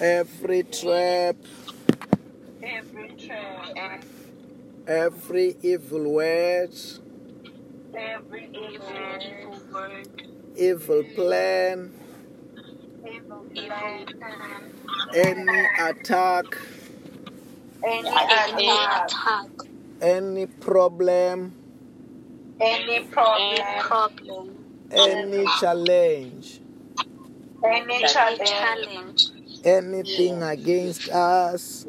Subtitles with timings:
[0.00, 1.36] every trap,
[2.62, 4.02] every trap,
[4.86, 6.74] every evil word,
[7.94, 10.22] every evil word,
[10.56, 11.92] evil plan,
[13.06, 14.06] evil plan,
[15.14, 16.46] any attack,
[17.84, 19.50] any any attack, attack,
[20.00, 21.54] any problem,
[22.60, 24.56] any any problem, problem,
[24.90, 26.60] any challenge,
[27.64, 29.30] any challenge,
[29.64, 31.86] anything against us,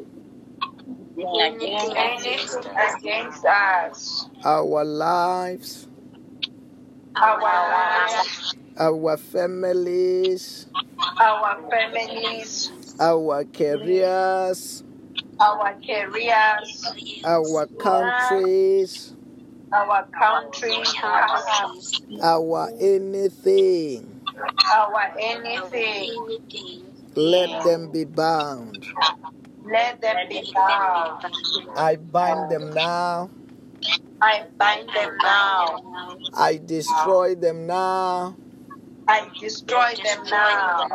[1.18, 5.88] anything against us, our lives,
[7.16, 10.66] our our lives, our families,
[11.20, 14.82] our families, our careers,
[15.40, 19.14] our careers, our countries,
[19.72, 20.94] our countries,
[22.22, 24.20] our anything.
[24.72, 26.91] our anything.
[27.14, 28.86] Let them be bound.
[29.64, 31.24] Let them be bound.
[31.76, 33.30] I bind them now.
[34.22, 35.82] I bind them now.
[36.34, 38.36] I destroy them now.
[39.08, 40.88] I destroy them now.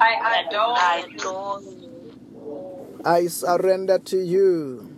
[0.00, 1.18] I adore I you.
[1.18, 3.00] adore you.
[3.04, 4.93] I surrender to you.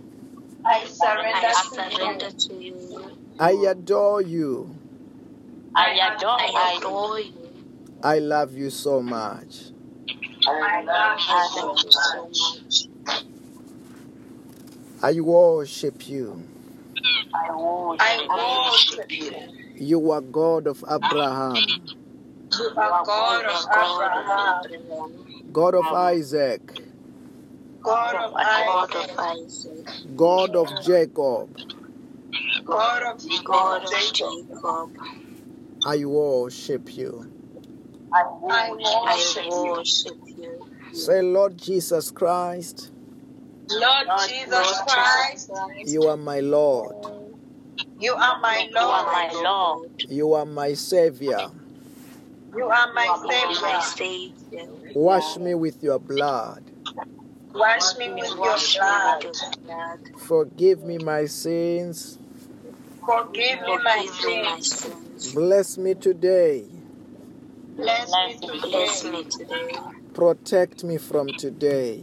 [0.67, 2.73] I surrender, I surrender surrender to you.
[2.73, 3.11] to you.
[3.39, 4.77] I adore you.
[5.77, 6.79] I adore I you.
[6.79, 7.33] adore you.
[8.03, 9.71] I love you so much.
[10.49, 12.59] I love you so so much.
[12.63, 12.89] much.
[15.03, 16.43] I worship you.
[18.01, 19.33] I worship you.
[19.77, 21.57] You are God of Abraham,
[22.53, 26.63] You are God of Abraham, God of Isaac,
[27.87, 29.87] God of Isaac,
[30.17, 31.57] God of Jacob.
[32.65, 34.11] God of God of Jacob.
[34.13, 34.91] Jacob.
[35.87, 37.31] I worship you.
[38.13, 38.71] I I
[39.07, 39.73] worship you.
[39.77, 40.67] worship you.
[40.93, 42.91] Say, Lord Jesus Christ,
[43.71, 46.97] Lord Jesus Lord Christ, Christ, you are my Lord.
[48.01, 49.45] you are my you are my Lord.
[49.45, 49.91] Lord.
[50.09, 51.51] You are my Savior.
[52.57, 54.31] You are my You are my Savior.
[54.51, 54.93] Savior.
[54.97, 56.63] Wash me with your blood.
[57.59, 59.25] Wash me with your blood.
[59.25, 59.99] with your blood.
[60.19, 62.19] Forgive me my sins.
[63.05, 64.81] Forgive me my Forgive me my sins.
[64.83, 65.35] sins.
[65.35, 66.65] Bless me today.
[67.77, 69.11] Bless me Bless today.
[69.11, 69.79] me today.
[70.15, 72.03] Protect me from today.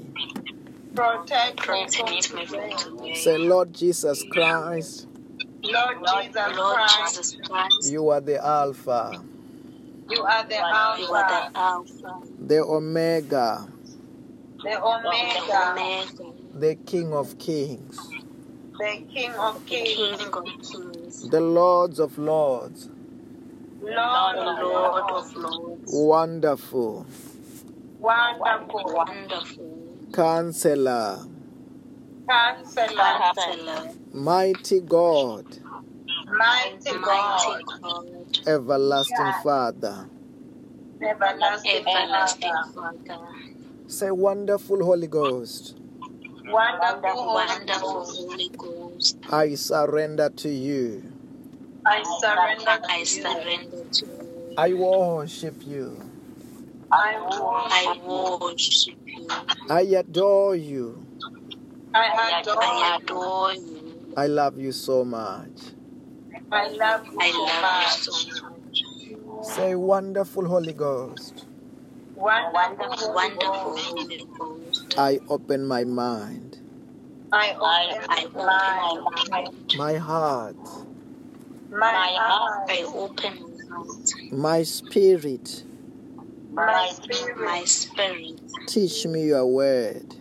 [0.95, 2.73] Protect me from today.
[2.77, 3.13] today.
[3.15, 5.07] Say, Lord Jesus Christ,
[5.63, 9.23] Lord Jesus Christ, you are the Alpha,
[10.09, 10.55] you are the
[10.99, 13.72] you are the Alpha, the Omega,
[14.63, 17.99] the the Omega, Omega, the King of Kings,
[18.79, 22.89] the King of the Kings, King of Kings, the Lords of Lords.
[23.81, 27.05] Lord of Lord Lords, of Lords, Wonderful.
[27.99, 31.19] Wonderful, Wonderful, Counselor.
[32.29, 35.45] Counselor, Counselor, Mighty God.
[36.25, 40.09] Mighty Mighty God, God, Everlasting Father.
[41.01, 43.21] Everlasting Everlasting Father, Father,
[43.93, 45.75] Say, Wonderful Holy Ghost.
[46.47, 51.03] Wonderful, Wonderful Holy Holy Ghost, I surrender to you.
[51.85, 53.21] I surrender I to you.
[53.21, 54.55] surrender to you.
[54.57, 56.01] I worship you.
[56.91, 57.17] I
[57.69, 59.27] I worship worship you.
[59.69, 61.05] I adore you.
[61.93, 63.05] I adore I you.
[63.05, 64.13] adore you.
[64.17, 65.69] I love you so much.
[66.51, 67.29] I love you I
[67.61, 68.11] love you so
[68.41, 69.45] much.
[69.45, 71.45] Say, Wonderful Holy Ghost.
[72.15, 74.95] Wonderful, Wonderful Holy Holy Ghost.
[74.97, 76.59] I open my mind,
[77.31, 79.01] I open I open my
[79.31, 79.77] my mind.
[79.77, 80.57] my heart,
[81.71, 83.39] my heart, I open
[84.31, 85.63] my spirit.
[86.51, 87.37] my spirit.
[87.39, 88.41] My spirit.
[88.67, 90.15] Teach me your word.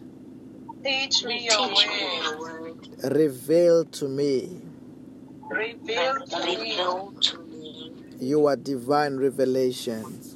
[0.85, 2.89] Teach me your Teach me your word.
[3.05, 4.63] Reveal to me
[5.51, 10.32] Reveal to me Reveal to me your divine revelations.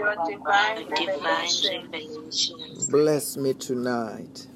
[0.00, 1.48] Your divine divine
[1.92, 2.88] revelations.
[2.88, 4.46] Bless me tonight.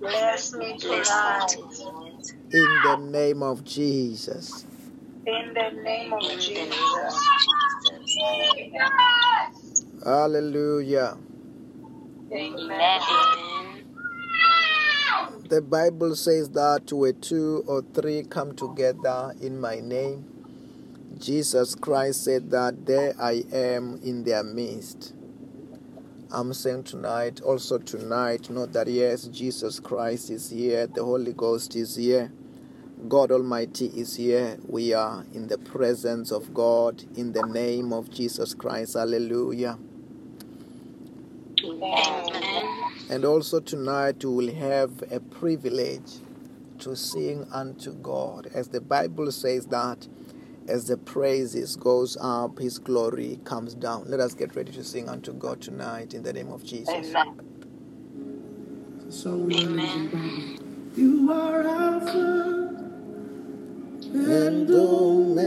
[0.00, 1.56] Bless me tonight.
[2.52, 4.64] In the name of Jesus.
[5.26, 7.20] In the name of In the name Jesus.
[8.06, 8.82] Jesus.
[10.04, 11.18] Hallelujah.
[12.32, 13.00] Amen.
[15.48, 20.29] The Bible says that where two or three come together in my name,
[21.20, 25.14] Jesus Christ said that there I am in their midst.
[26.32, 31.76] I'm saying tonight, also tonight, note that yes, Jesus Christ is here, the Holy Ghost
[31.76, 32.32] is here,
[33.06, 34.56] God Almighty is here.
[34.66, 38.94] We are in the presence of God in the name of Jesus Christ.
[38.94, 39.78] Hallelujah.
[41.62, 42.70] Amen.
[43.10, 46.20] And also tonight we will have a privilege
[46.78, 48.50] to sing unto God.
[48.54, 50.08] As the Bible says that
[50.70, 54.04] as the praises goes up, his glory comes down.
[54.08, 56.94] Let us get ready to sing unto God tonight in the name of Jesus.
[56.94, 57.40] Amen.
[59.10, 60.58] So we Amen.
[60.96, 62.88] You are Alpha
[64.14, 65.46] And Omega,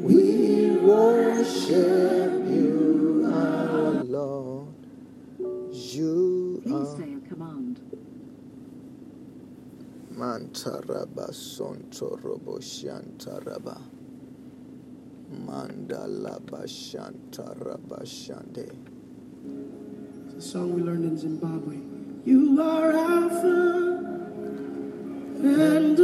[0.00, 4.68] we worship you, our Lord.
[5.72, 7.80] You are say a command.
[10.20, 13.80] Mantaraba Sontorobo Shantaraba
[15.32, 18.70] Mandalaba Shantaraba Shante.
[20.26, 21.78] It's a song we learned in Zimbabwe.
[22.26, 23.96] You are Alpha
[25.42, 25.96] and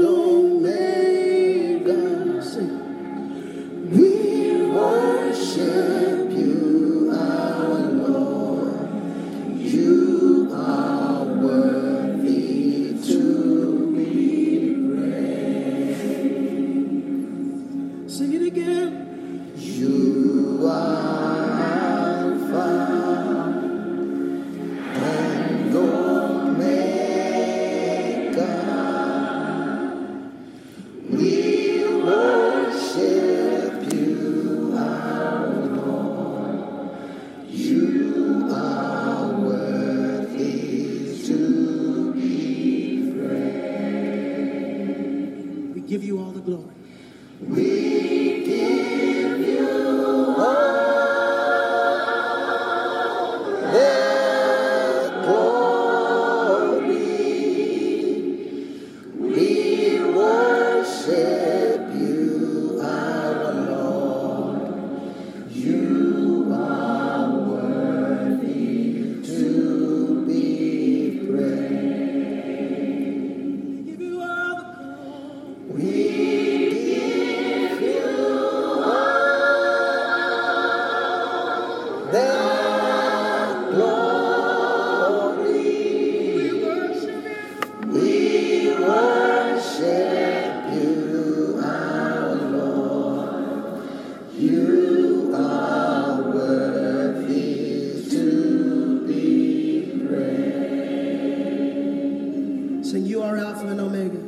[103.26, 104.22] are Alpha and Omega.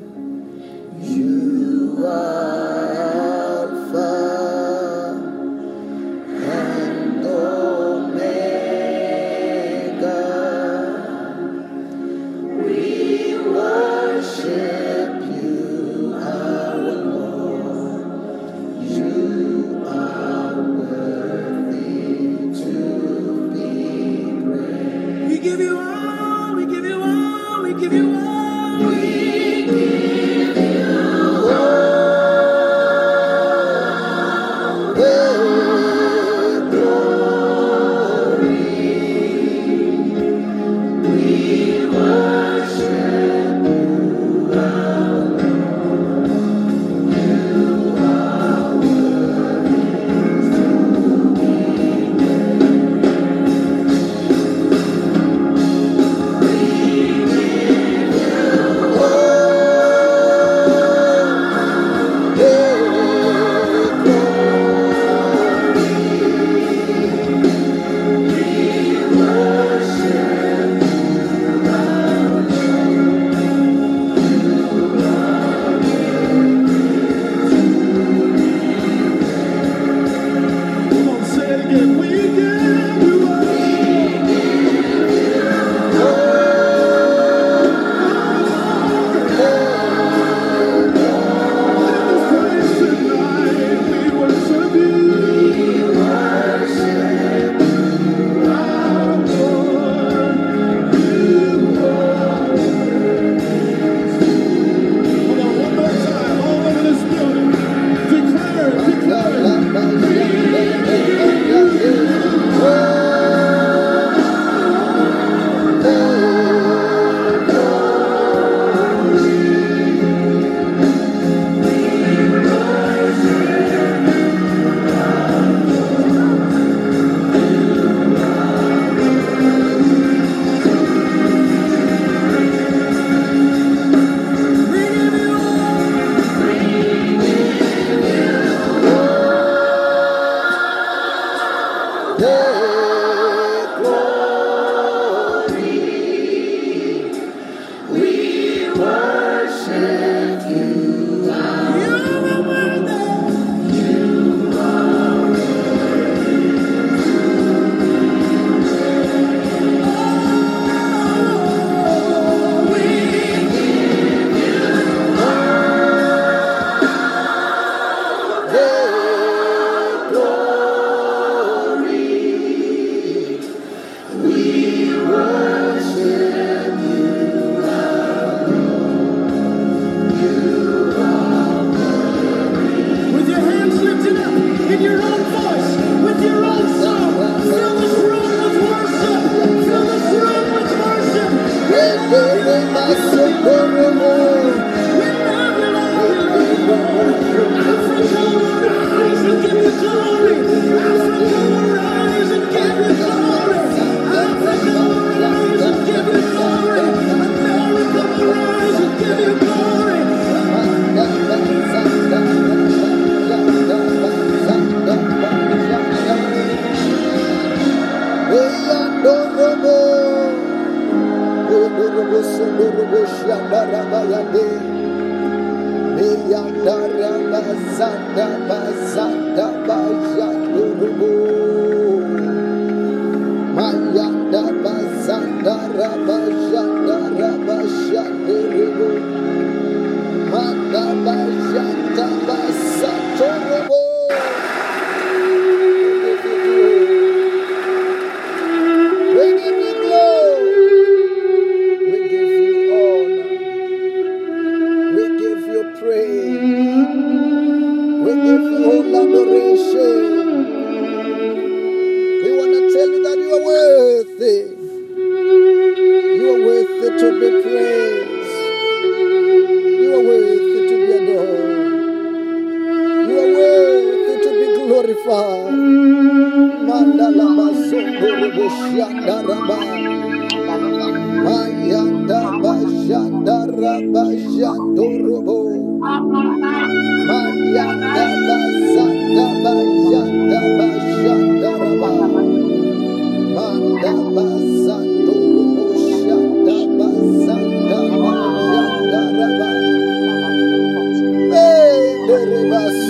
[1.01, 2.78] You are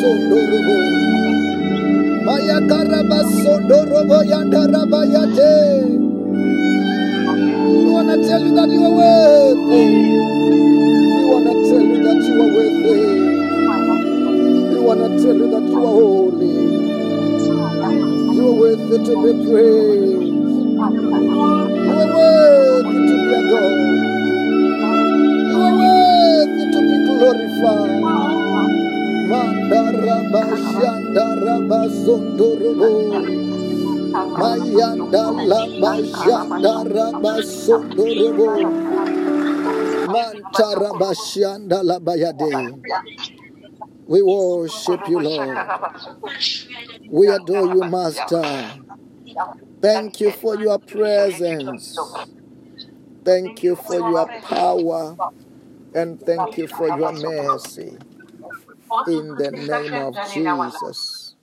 [0.08, 0.60] Mendere.
[2.26, 5.54] Maya karaba sondorobo yandaraba yate.
[7.66, 9.84] We wanna tell you that you are worthy.
[11.04, 13.00] We wanna tell you that you are worthy.
[14.70, 16.54] We wanna tell you that you are holy.
[18.36, 20.32] You are worthy to be praised.
[21.72, 24.12] You are worthy to be adored.
[25.50, 28.27] You are worthy to be glorified.
[30.30, 32.92] Mandaraba shandaraba sondorobo.
[34.38, 38.48] Mayanda laba shandaraba sondorobo.
[40.06, 42.82] Mantaraba shanda laba yade.
[44.06, 45.58] We worship you, Lord.
[47.10, 48.42] We adore you, Master.
[49.82, 51.96] Thank you for your presence.
[53.24, 55.16] Thank you for your power.
[55.94, 57.98] And thank you for your mercy.
[59.08, 61.34] In the name of Jesus.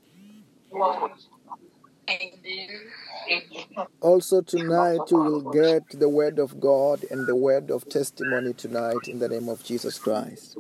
[4.01, 9.07] Also, tonight you will get the word of God and the word of testimony tonight
[9.07, 10.57] in the name of Jesus Christ.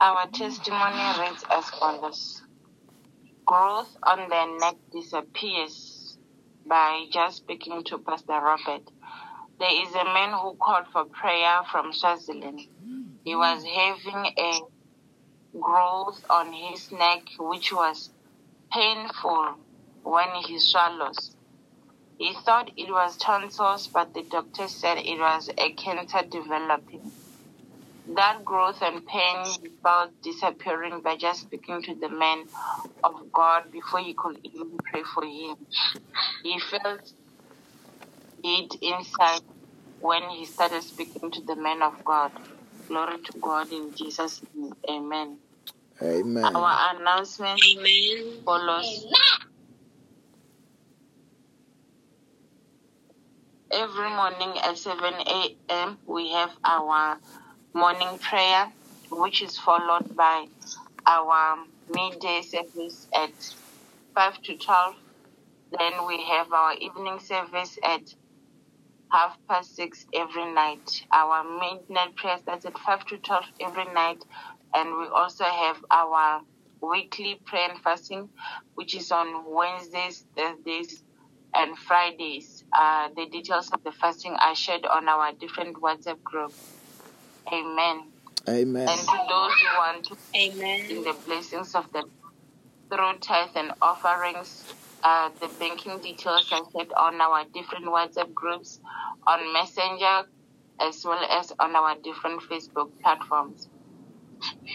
[0.00, 2.42] Our testimony reads as follows
[3.46, 6.18] Growth on the neck disappears
[6.66, 8.90] by just speaking to Pastor Robert.
[9.60, 12.60] There is a man who called for prayer from Swaziland.
[13.24, 14.60] He was having a
[15.60, 18.10] growth on his neck which was
[18.72, 19.54] painful
[20.02, 21.36] when he swallows.
[22.18, 27.12] He thought it was tonsils, but the doctor said it was a cancer developing.
[28.16, 32.44] That growth and pain he felt disappearing by just speaking to the man
[33.04, 35.56] of God before he could even pray for him.
[36.44, 37.00] He felt
[38.44, 39.42] it inside
[40.00, 42.32] when he started speaking to the man of God.
[42.88, 44.72] Glory to God in Jesus' name.
[44.90, 45.38] Amen.
[46.02, 46.44] Amen.
[46.56, 47.60] Our announcement
[48.46, 49.06] follows.
[53.72, 57.18] Every morning at 7 a.m., we have our
[57.76, 58.72] morning prayer,
[59.10, 60.46] which is followed by
[61.06, 61.58] our
[61.94, 63.54] midday service at
[64.14, 64.94] 5 to 12.
[65.78, 68.14] Then we have our evening service at
[69.12, 71.04] half past 6 every night.
[71.12, 74.24] Our midnight prayer starts at 5 to 12 every night.
[74.72, 76.40] And we also have our
[76.80, 78.30] weekly prayer and fasting,
[78.74, 81.02] which is on Wednesdays, Thursdays,
[81.54, 82.64] and Fridays.
[82.72, 86.54] Uh, the details of the fasting are shared on our different WhatsApp group.
[87.52, 88.12] Amen.
[88.48, 88.88] Amen.
[88.88, 90.86] And to those who want to Amen.
[90.90, 92.04] in the blessings of the
[92.90, 94.64] through tithe and offerings,
[95.02, 98.80] uh, the banking details are set on our different WhatsApp groups,
[99.26, 100.28] on Messenger,
[100.80, 103.68] as well as on our different Facebook platforms.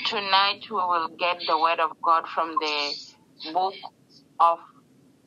[0.06, 2.92] Tonight we will get the word of God from the
[3.54, 3.74] book
[4.40, 4.60] of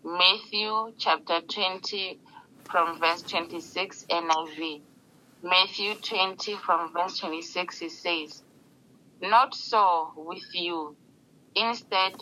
[0.04, 2.20] Matthew, chapter 20,
[2.70, 4.82] from verse 26 NIV.
[5.44, 8.42] Matthew 20, from verse 26, it says,
[9.22, 10.96] Not so with you.
[11.56, 12.14] Instead,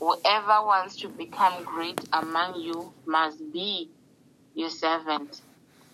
[0.00, 3.90] whoever wants to become great among you must be
[4.54, 5.36] your servant,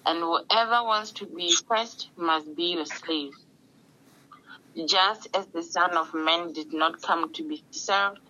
[0.07, 3.33] and whoever wants to be first must be your slave.
[4.89, 8.21] Just as the Son of Man did not come to be served,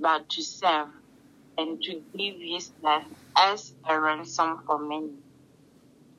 [0.00, 0.88] but to serve,
[1.58, 3.06] and to give his life
[3.38, 5.18] as a ransom for many.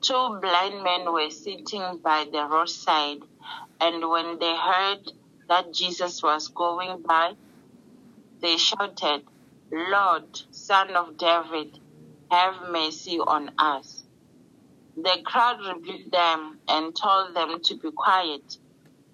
[0.02, 3.20] Two blind men were sitting by the roadside,
[3.80, 5.00] and when they heard
[5.48, 7.34] that Jesus was going by,
[8.42, 9.22] they shouted,
[9.72, 11.78] Lord, Son of David,
[12.30, 14.04] have mercy on us.
[14.96, 18.56] The crowd rebuked them and told them to be quiet,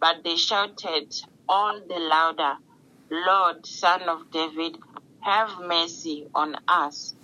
[0.01, 1.13] but they shouted
[1.49, 2.55] all the louder,
[3.11, 4.77] Lord, Son of David,
[5.21, 7.15] have mercy on us.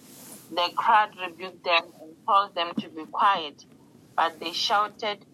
[0.51, 3.63] The crowd rebuked them and told them to be quiet,
[4.17, 5.25] but they shouted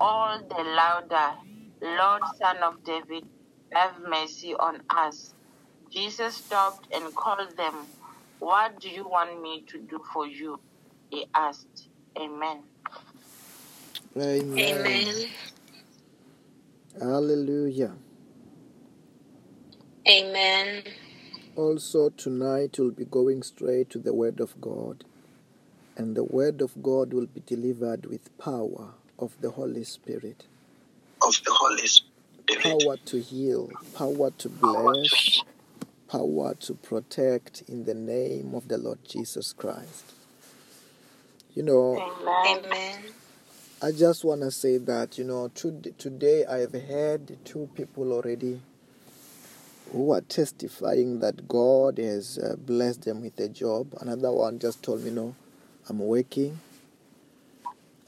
[0.00, 1.34] all the louder,
[1.82, 3.24] Lord, Son of David,
[3.74, 5.34] have mercy on us.
[5.92, 7.88] Jesus stopped and called them.
[8.40, 10.58] What do you want me to do for you?
[11.10, 11.88] He asked.
[12.18, 12.64] Amen.
[14.16, 15.08] Amen.
[15.08, 15.30] Amen.
[17.00, 17.94] Hallelujah.
[20.08, 20.82] Amen.
[21.56, 25.04] Also, tonight we'll be going straight to the Word of God,
[25.96, 30.46] and the Word of God will be delivered with power of the Holy Spirit.
[31.22, 32.60] of the Holy Spirit.
[32.60, 35.42] Power to heal, power to bless,
[36.08, 40.12] power to protect in the name of the Lord Jesus Christ.
[41.54, 42.64] You know, Amen.
[42.64, 42.98] Amen.
[43.80, 48.12] I just want to say that, you know, to, today I have heard two people
[48.12, 48.60] already
[49.92, 53.94] who are testifying that God has uh, blessed them with a job.
[54.00, 55.34] Another one just told me, no,
[55.88, 56.58] I'm working.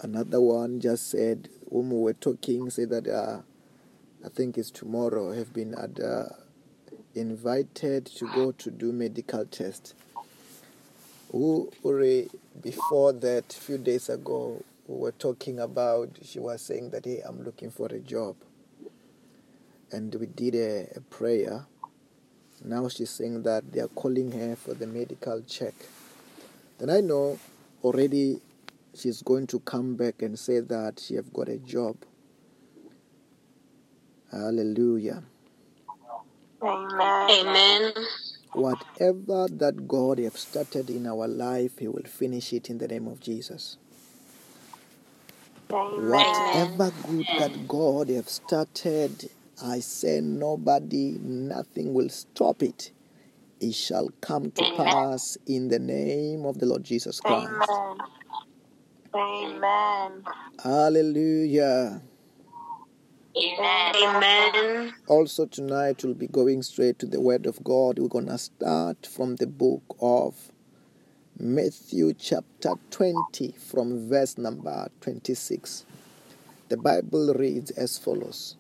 [0.01, 3.41] Another one just said, when we were talking, said that uh,
[4.25, 6.29] I think it's tomorrow, have been at, uh,
[7.15, 9.95] invited to go to do medical test.
[11.33, 12.29] Who already
[12.63, 17.23] before that, a few days ago, we were talking about, she was saying that, hey,
[17.25, 18.37] I'm looking for a job.
[19.93, 21.67] And we did a, a prayer.
[22.65, 25.75] Now she's saying that they are calling her for the medical check.
[26.79, 27.39] Then I know
[27.85, 28.41] already
[28.95, 31.97] she's going to come back and say that she have got a job.
[34.31, 35.23] Hallelujah.
[36.63, 37.31] Amen.
[37.31, 37.93] Amen.
[38.53, 43.07] Whatever that God have started in our life, He will finish it in the name
[43.07, 43.77] of Jesus.
[45.71, 46.11] Amen.
[46.11, 49.31] Whatever good that God have started,
[49.63, 52.91] I say nobody, nothing will stop it.
[53.59, 54.77] It shall come to Amen.
[54.77, 57.71] pass in the name of the Lord Jesus Christ.
[57.71, 57.99] Amen.
[59.15, 60.25] Amen.
[60.63, 62.03] Hallelujah.
[63.35, 63.95] Amen.
[63.97, 64.95] Amen.
[65.07, 67.99] Also, tonight we'll be going straight to the Word of God.
[67.99, 70.53] We're going to start from the book of
[71.39, 75.87] Matthew, chapter 20, from verse number 26.
[76.69, 78.57] The Bible reads as follows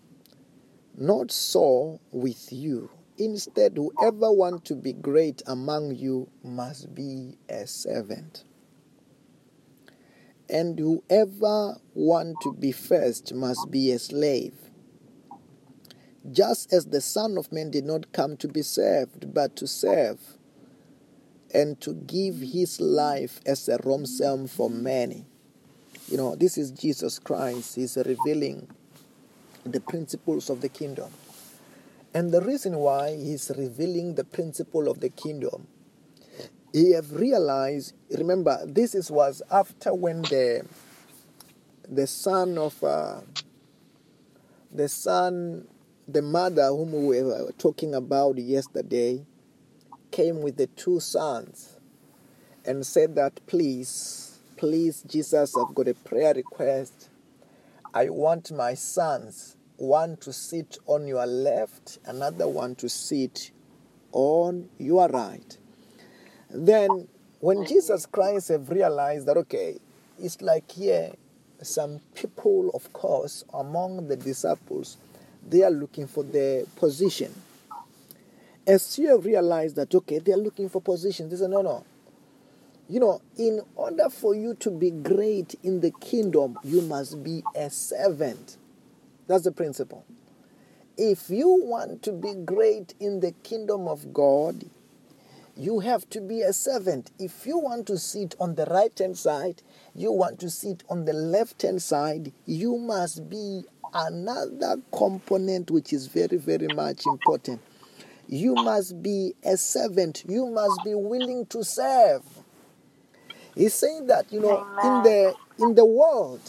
[0.96, 2.90] Not so with you.
[3.18, 8.44] Instead, whoever wants to be great among you must be a servant.
[10.48, 14.54] And whoever want to be first must be a slave
[16.32, 20.18] just as the Son of Man did not come to be served, but to serve,
[21.54, 25.26] and to give his life as a ransom for many.
[26.08, 27.76] You know, this is Jesus Christ.
[27.76, 28.68] He's revealing
[29.72, 31.10] the principles of the kingdom.
[32.14, 35.66] And the reason why he's revealing the principle of the kingdom,
[36.72, 40.66] he have realized, remember, this is was after when the
[41.88, 43.20] the son of uh,
[44.72, 45.68] the son
[46.08, 49.24] the mother whom we were talking about yesterday
[50.10, 51.76] came with the two sons
[52.64, 57.10] and said that, please, please, Jesus, I've got a prayer request.
[57.94, 63.50] I want my sons, one to sit on your left, another one to sit
[64.12, 65.58] on your right.
[66.50, 67.08] Then,
[67.40, 69.78] when Jesus Christ have realized that, okay,
[70.18, 71.12] it's like here,
[71.62, 74.96] some people, of course, among the disciples,
[75.48, 77.32] they are looking for the position.
[78.66, 81.84] As you have realized that, okay, they are looking for position, they say, no, no.
[82.88, 87.42] You know, in order for you to be great in the kingdom, you must be
[87.54, 88.56] a servant.
[89.26, 90.04] That's the principle.
[90.96, 94.64] If you want to be great in the kingdom of God,
[95.56, 97.10] you have to be a servant.
[97.18, 99.62] If you want to sit on the right hand side,
[99.94, 105.92] you want to sit on the left hand side, you must be another component which
[105.92, 107.60] is very, very much important.
[108.28, 112.22] You must be a servant, you must be willing to serve.
[113.54, 116.40] He's saying that, you know, in the in the world,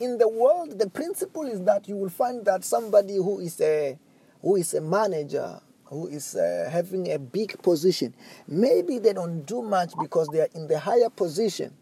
[0.00, 3.98] in the world, the principle is that you will find that somebody who is a
[4.42, 8.14] who is a manager, who is uh, having a big position,
[8.46, 11.72] maybe they don't do much because they are in the higher position.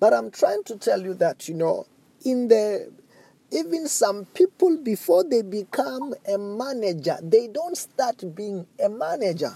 [0.00, 1.86] But I'm trying to tell you that you know,
[2.24, 2.90] in the
[3.50, 9.54] even some people before they become a manager, they don't start being a manager.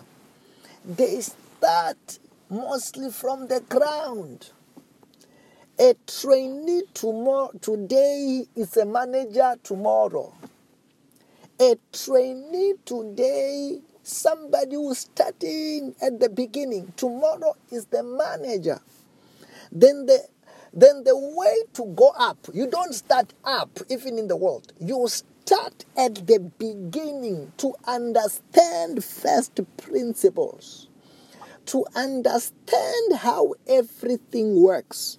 [0.85, 2.19] They start
[2.51, 4.51] mostly from the ground.
[5.81, 10.35] A trainee tomorrow today is a manager tomorrow.
[11.59, 18.81] A trainee today, somebody who's starting at the beginning, tomorrow is the manager.
[19.73, 20.29] Then the
[20.75, 24.73] then the way to go up, you don't start up even in the world.
[24.79, 30.89] You start at the beginning to understand first principles,
[31.67, 35.19] to understand how everything works.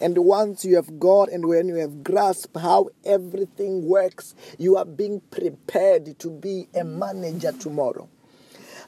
[0.00, 4.86] And once you have got and when you have grasped how everything works, you are
[4.86, 8.08] being prepared to be a manager tomorrow.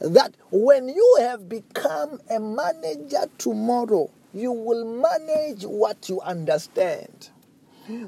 [0.00, 7.28] That when you have become a manager tomorrow, you will manage what you understand.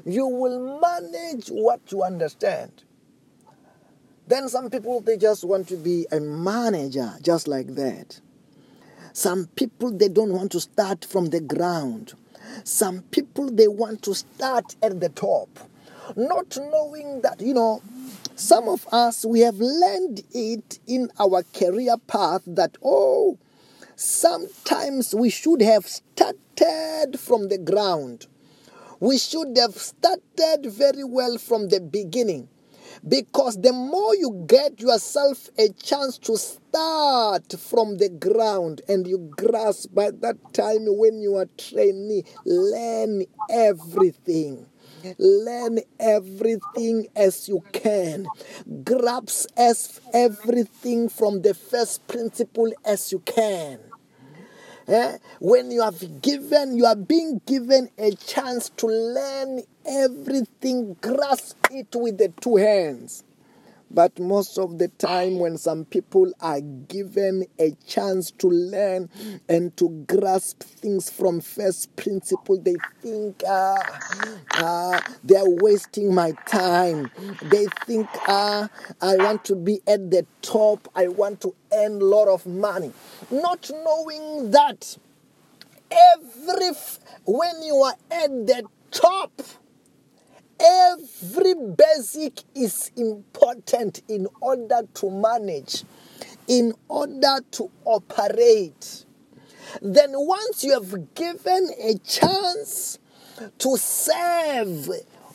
[0.05, 2.83] You will manage what you understand.
[4.27, 8.19] Then some people they just want to be a manager just like that.
[9.13, 12.13] Some people they don't want to start from the ground.
[12.63, 15.49] Some people they want to start at the top.
[16.15, 17.81] Not knowing that, you know,
[18.35, 23.37] some of us we have learned it in our career path that oh
[23.95, 28.27] sometimes we should have started from the ground.
[28.99, 32.49] We should have started very well from the beginning.
[33.07, 39.31] Because the more you get yourself a chance to start from the ground and you
[39.35, 44.67] grasp by that time when you are trainee, learn everything.
[45.19, 48.31] Learn everything as you can.
[48.83, 53.79] Grasp as everything from the first principle as you can.
[54.87, 55.17] Eh?
[55.39, 61.87] When you have given, you are being given a chance to learn everything, grasp it
[61.95, 63.24] with the two hands.
[63.95, 69.09] But most of the time, when some people are given a chance to learn
[69.47, 73.77] and to grasp things from first principle, they think uh,
[74.51, 77.09] uh, they are wasting my time.
[77.43, 78.67] They think uh,
[79.01, 82.91] I want to be at the top, I want to earn a lot of money.
[83.31, 84.97] Not knowing that
[85.89, 89.41] every f- when you are at the top,
[90.59, 95.83] Every basic is important in order to manage,
[96.47, 99.05] in order to operate.
[99.81, 102.99] Then, once you have given a chance
[103.57, 104.89] to serve,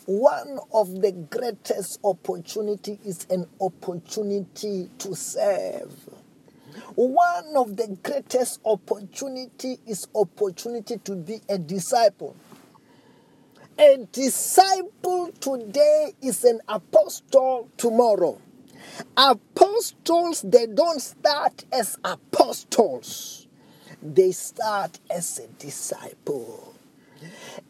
[0.05, 5.93] one of the greatest opportunity is an opportunity to serve.
[6.95, 12.35] One of the greatest opportunity is opportunity to be a disciple.
[13.79, 18.39] A disciple today is an apostle tomorrow.
[19.15, 23.47] Apostles, they don't start as apostles,
[24.01, 26.73] they start as a disciple.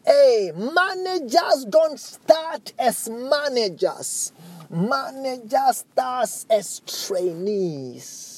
[0.04, 4.32] Hey, managers don't start as managers,
[4.70, 8.31] managers start as trainees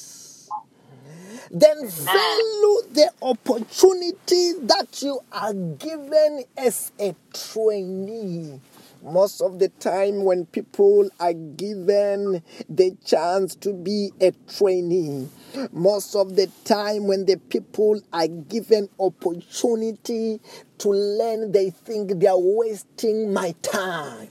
[1.51, 1.87] then ah.
[1.87, 8.59] value the opportunity that you are given as a trainee.
[9.03, 15.29] Most of the time, when people are given the chance to be a trainee,
[15.71, 20.41] most of the time, when the people are given opportunity
[20.79, 24.29] to learn, they think they are wasting my time.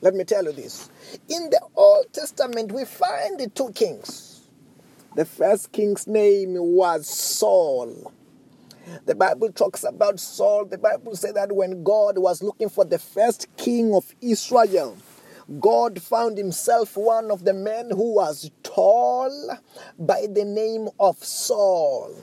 [0.00, 0.88] Let me tell you this.
[1.28, 4.25] In the Old Testament, we find the two kings.
[5.16, 8.12] The first king's name was Saul.
[9.06, 10.66] The Bible talks about Saul.
[10.66, 14.98] The Bible said that when God was looking for the first king of Israel,
[15.58, 19.58] God found himself one of the men who was tall
[19.98, 22.14] by the name of Saul.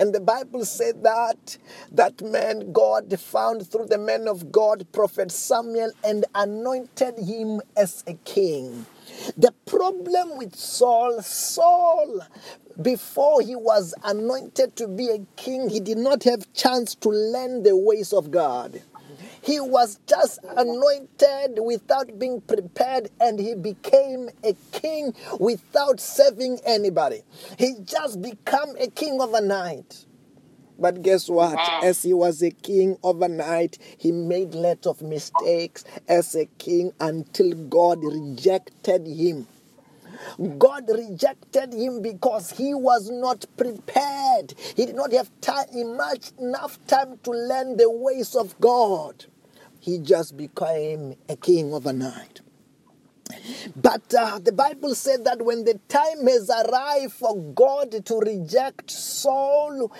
[0.00, 1.56] And the Bible said that
[1.92, 8.02] that man God found through the man of God, Prophet Samuel, and anointed him as
[8.08, 8.86] a king.
[9.36, 12.20] The problem with Saul, Saul,
[12.80, 17.62] before he was anointed to be a king, he did not have chance to learn
[17.62, 18.82] the ways of God.
[19.42, 27.22] He was just anointed without being prepared, and he became a king without serving anybody.
[27.58, 30.06] He just became a king overnight.
[30.78, 31.58] But guess what?
[31.82, 37.54] As he was a king overnight, he made lots of mistakes as a king until
[37.54, 39.46] God rejected him.
[40.58, 44.54] God rejected him because he was not prepared.
[44.76, 49.26] He did not have time, much enough time to learn the ways of God.
[49.80, 52.40] He just became a king overnight.
[53.76, 58.90] But uh, the Bible said that when the time has arrived for God to reject
[58.90, 59.92] Saul,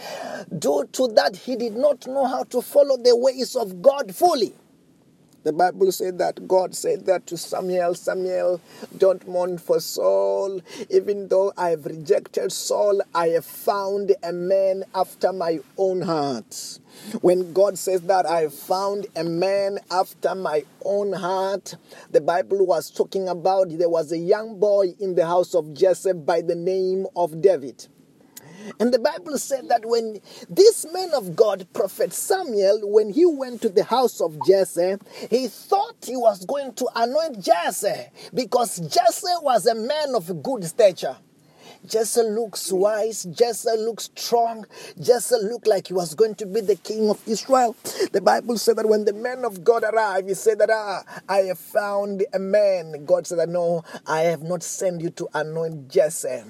[0.59, 4.55] due to that he did not know how to follow the ways of God fully.
[5.45, 8.63] The Bible said that God said that to Samuel Samuel,
[8.97, 10.63] don't mourn for Saul.
[10.89, 16.79] Even though I have rejected Saul, I have found a man after my own heart.
[17.21, 21.77] When God says that I have found a man after my own heart,
[22.11, 26.15] the Bible was talking about there was a young boy in the house of Jesse
[26.15, 27.87] by the name of David.
[28.81, 33.63] And the Bible said that when this man of God, Prophet Samuel, when he went
[33.63, 34.97] to the house of Jesse,
[35.31, 40.65] he thought he was going to anoint Jesse because Jesse was a man of good
[40.65, 41.17] stature.
[41.87, 43.25] Jesse looks wise.
[43.25, 44.65] Jesse looks strong.
[44.99, 47.77] Jesse looked like he was going to be the king of Israel.
[48.13, 51.39] The Bible said that when the man of God arrived, he said that, ah, I
[51.43, 53.05] have found a man.
[53.05, 56.43] God said that, no, I have not sent you to anoint Jesse.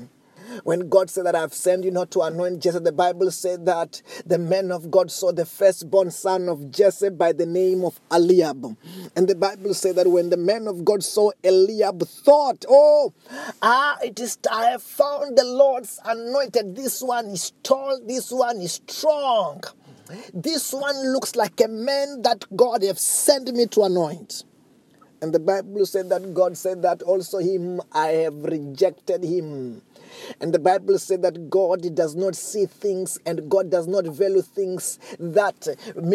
[0.64, 4.02] When God said that I've sent you not to anoint Jesse, the Bible said that
[4.26, 8.76] the men of God saw the firstborn son of Jesse by the name of Eliab.
[9.16, 13.12] And the Bible said that when the men of God saw Eliab, thought, Oh,
[13.62, 16.76] ah, it is I have found the Lord's anointed.
[16.76, 19.62] This one is tall, this one is strong.
[20.32, 24.44] This one looks like a man that God have sent me to anoint.
[25.22, 29.80] And the Bible said that God said that also him I have rejected him.
[30.40, 34.42] And the Bible said that God does not see things and God does not value
[34.42, 35.68] things that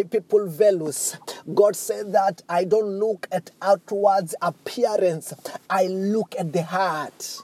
[0.09, 1.17] people values.
[1.53, 5.33] God said that I don't look at outwards appearance,
[5.69, 7.41] I look at the heart.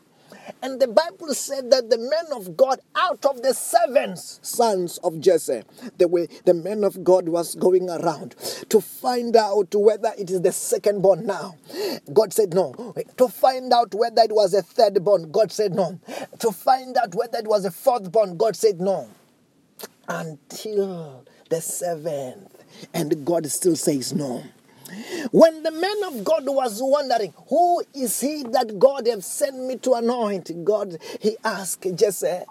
[0.61, 5.19] And the Bible said that the men of God, out of the seven sons of
[5.19, 5.63] Jesse,
[5.97, 8.35] the way the men of God was going around
[8.69, 11.55] to find out whether it is the second born now.
[12.13, 12.93] God said no.
[13.17, 15.99] To find out whether it was a third born, God said no.
[16.39, 19.09] To find out whether it was a fourth born, God said no.
[20.07, 22.51] Until the seventh.
[22.93, 24.43] And God still says no.
[25.31, 29.77] When the man of God was wondering, who is he that God have sent me
[29.77, 30.63] to anoint?
[30.63, 32.41] God, he asked Jesse,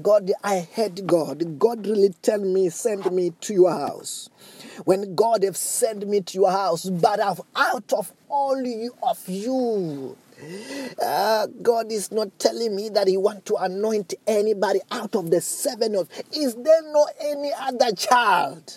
[0.00, 1.58] God, I heard God.
[1.58, 4.30] God really tell me, send me to your house.
[4.84, 8.56] When God have sent me to your house, but out of all
[9.02, 10.16] of you,
[11.04, 15.40] uh, God is not telling me that He want to anoint anybody out of the
[15.40, 16.08] seven of.
[16.32, 18.76] Is there no any other child?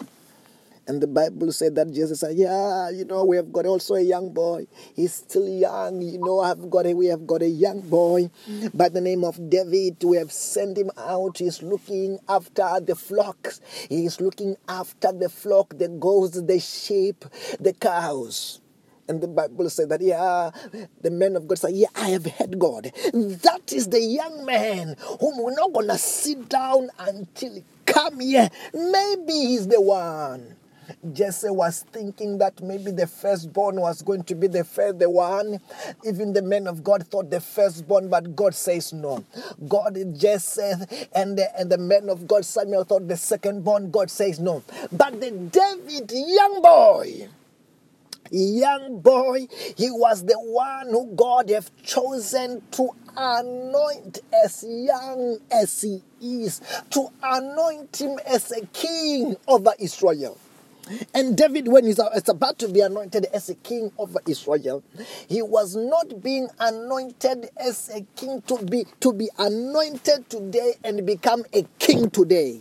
[0.87, 4.01] And the Bible said that Jesse said, Yeah, you know, we have got also a
[4.01, 4.67] young boy.
[4.95, 6.01] He's still young.
[6.01, 8.29] You know, I've got a, we have got a young boy
[8.73, 10.03] by the name of David.
[10.03, 11.39] We have sent him out.
[11.39, 13.61] He's looking after the flocks.
[13.89, 17.25] He's looking after the flock, the goats, the sheep,
[17.59, 18.61] the cows.
[19.07, 20.51] And the Bible said that, yeah,
[21.01, 22.91] the man of God said, yeah, I have heard God.
[23.13, 28.19] That is the young man whom we're not going to sit down until he come
[28.19, 28.49] here.
[28.73, 30.55] Maybe he's the one.
[31.13, 35.59] Jesse was thinking that maybe the firstborn was going to be the first the one.
[36.05, 39.23] Even the men of God thought the firstborn, but God says no.
[39.67, 40.73] God Jesse
[41.13, 43.91] and the, and the men of God Samuel thought the secondborn.
[43.91, 44.63] God says no.
[44.91, 47.29] But the David young boy
[48.31, 55.81] young boy, he was the one who God have chosen to anoint as young as
[55.81, 60.37] he is, to anoint him as a king over Israel.
[61.13, 64.83] And David, when he's about to be anointed as a king over Israel,
[65.27, 71.05] he was not being anointed as a king to be to be anointed today and
[71.05, 72.59] become a king today.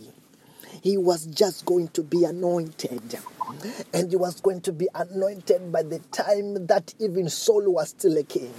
[0.81, 3.19] He was just going to be anointed.
[3.93, 8.17] And he was going to be anointed by the time that even Saul was still
[8.17, 8.53] a king.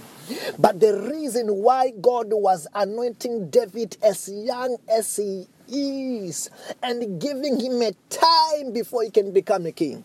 [0.59, 6.49] But the reason why God was anointing David as young as he is
[6.81, 10.03] and giving him a time before he can become a king.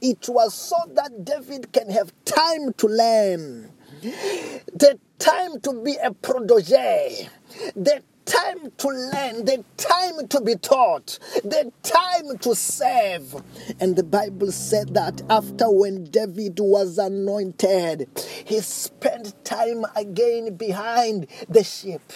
[0.00, 6.12] It was so that David can have time to learn, the time to be a
[6.12, 7.28] protege,
[7.74, 13.42] the time to learn, the time to be taught, the time to serve.
[13.80, 18.08] And the Bible said that after when David was anointed,
[18.44, 22.12] he spent time again behind the sheep.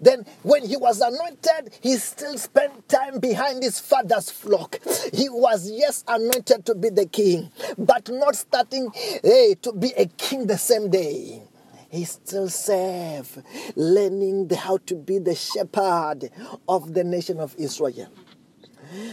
[0.00, 4.78] Then, when he was anointed, he still spent time behind his father's flock.
[5.12, 8.90] He was, yes, anointed to be the king, but not starting
[9.22, 11.42] hey, to be a king the same day.
[11.90, 13.42] He still served,
[13.76, 16.30] learning the, how to be the shepherd
[16.68, 18.08] of the nation of Israel.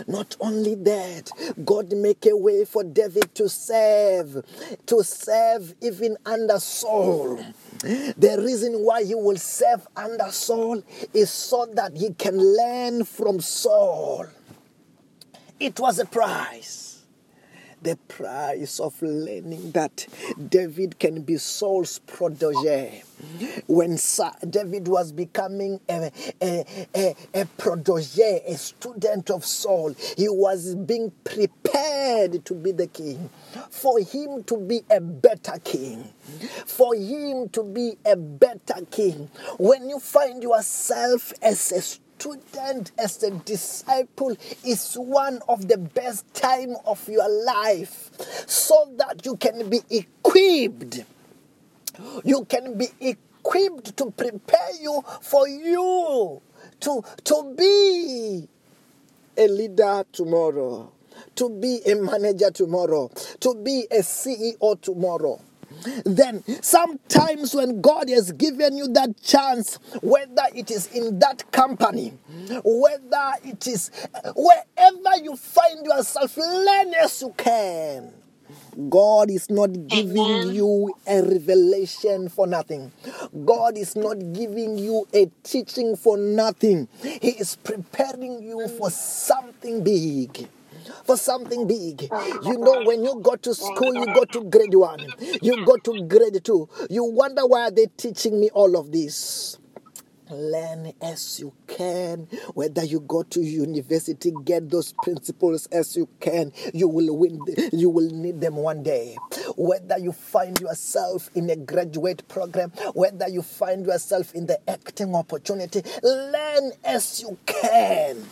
[0.07, 1.31] Not only that,
[1.63, 4.43] God make a way for David to serve,
[4.85, 7.43] to serve even under Saul.
[7.81, 13.39] The reason why he will serve under Saul is so that he can learn from
[13.39, 14.27] Saul.
[15.59, 16.90] It was a price
[17.81, 20.07] the price of learning that
[20.49, 23.03] David can be Saul's protege.
[23.67, 23.97] When
[24.49, 26.65] David was becoming a, a,
[26.95, 33.29] a, a protege, a student of Saul, he was being prepared to be the king.
[33.69, 36.13] For him to be a better king.
[36.65, 39.29] For him to be a better king.
[39.57, 42.10] When you find yourself as a student
[42.97, 48.09] as a disciple is one of the best time of your life
[48.47, 51.03] so that you can be equipped.
[52.23, 56.41] You can be equipped to prepare you for you
[56.81, 58.47] to to be
[59.37, 60.91] a leader tomorrow
[61.35, 65.39] to be a manager tomorrow to be a CEO tomorrow
[66.05, 72.13] then sometimes when God has given you that chance, whether it is in that company,
[72.63, 73.91] whether it is
[74.35, 78.13] wherever you find yourself, learn as you can.
[78.89, 80.53] God is not giving Amen.
[80.53, 82.91] you a revelation for nothing.
[83.45, 86.87] God is not giving you a teaching for nothing.
[87.01, 90.47] He is preparing you for something big
[91.05, 92.03] for something big.
[92.43, 95.05] You know, when you go to school, you go to grade one,
[95.41, 99.57] you go to grade two, you wonder why are they teaching me all of this?
[100.31, 102.27] Learn as you can.
[102.53, 106.53] Whether you go to university, get those principles as you can.
[106.73, 107.45] You will win.
[107.71, 109.17] You will need them one day.
[109.57, 115.15] Whether you find yourself in a graduate program, whether you find yourself in the acting
[115.15, 118.25] opportunity, learn as you can.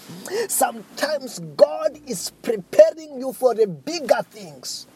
[0.48, 4.88] Sometimes God is preparing you for the bigger things.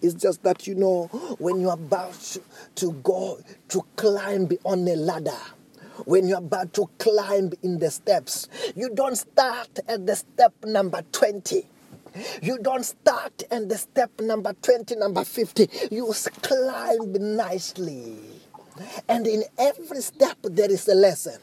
[0.00, 1.06] It's just that you know
[1.38, 2.40] when you're about to,
[2.76, 3.38] to go
[3.68, 5.36] to climb on a ladder
[6.04, 8.48] when you're about to climb in the steps.
[8.74, 11.66] You don't start at the step number 20.
[12.42, 15.68] You don't start at the step number 20, number 50.
[15.90, 18.16] You climb nicely.
[19.08, 21.38] And in every step, there is a lesson.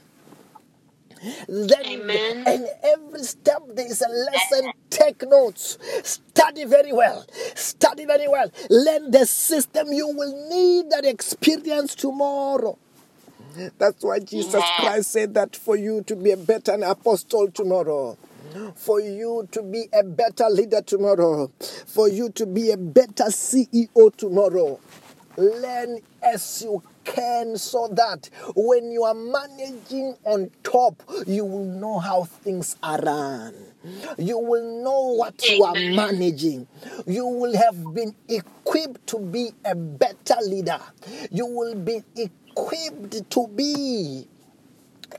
[1.47, 2.47] Then, Amen.
[2.47, 4.71] in every step, there is a lesson.
[4.89, 5.77] Take notes.
[6.03, 7.25] Study very well.
[7.55, 8.51] Study very well.
[8.69, 9.91] Learn the system.
[9.91, 12.77] You will need that experience tomorrow.
[13.77, 18.17] That's why Jesus Christ said that for you to be a better apostle tomorrow,
[18.75, 21.51] for you to be a better leader tomorrow,
[21.87, 24.79] for you to be a better CEO tomorrow,
[25.37, 31.99] learn as you can so that when you are managing on top, you will know
[31.99, 33.53] how things are run.
[34.17, 36.67] You will know what you are managing.
[37.05, 40.79] You will have been equipped to be a better leader.
[41.31, 44.27] You will be equipped equipped to be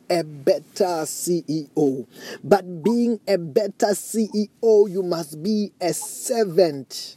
[0.08, 2.06] a better CEO.
[2.42, 7.16] But being a better CEO, you must be a servant.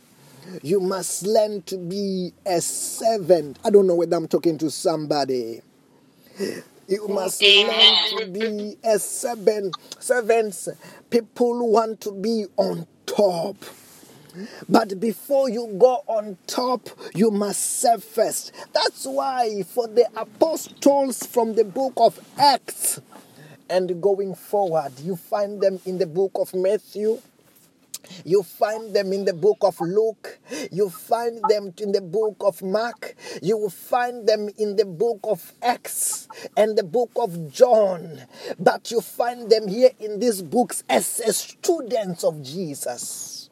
[0.62, 3.60] You must learn to be a servant.
[3.64, 5.62] I don't know whether I'm talking to somebody.
[6.88, 9.78] You must learn to be a servant.
[10.00, 10.70] Servants,
[11.10, 13.56] people want to be on top.
[14.68, 18.52] But before you go on top, you must serve first.
[18.74, 23.02] That's why, for the apostles from the book of Acts
[23.70, 27.22] and going forward, you find them in the book of Matthew,
[28.26, 30.40] you find them in the book of Luke.
[30.72, 33.16] You find them in the book of Mark.
[33.42, 36.28] You will find them in the book of Acts
[36.58, 38.22] and the book of John.
[38.60, 43.49] But you find them here in these books as, as students of Jesus.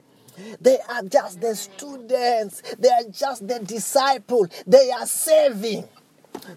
[0.60, 2.62] They are just the students.
[2.78, 4.48] They are just the disciple.
[4.66, 5.88] They are saving.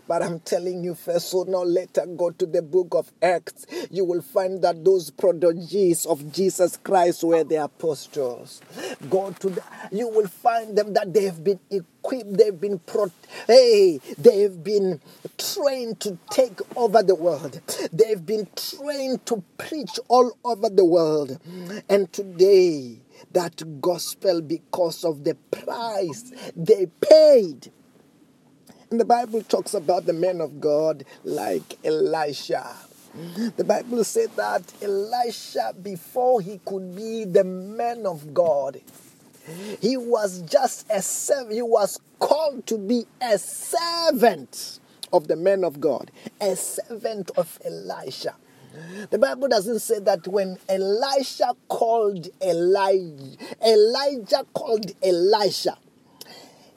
[0.06, 3.66] But I'm telling you first, so now later go to the book of Acts.
[3.90, 8.60] You will find that those prodigies of Jesus Christ were the apostles.
[9.08, 13.10] Go to the, you will find them that they have been equipped, they've been pro,
[13.46, 15.00] hey, they've been
[15.38, 17.60] trained to take over the world.
[17.92, 21.40] They've been trained to preach all over the world.
[21.88, 22.98] And today,
[23.32, 27.70] that gospel, because of the price they paid,
[28.90, 32.74] and the Bible talks about the men of God like Elisha.
[33.56, 38.80] The Bible said that Elisha, before he could be the man of God,
[39.80, 41.52] he was just a servant.
[41.52, 44.80] He was called to be a servant
[45.12, 46.10] of the man of God,
[46.40, 48.34] a servant of Elisha.
[49.10, 55.76] The Bible doesn't say that when Elisha called Elijah, Elijah called Elisha.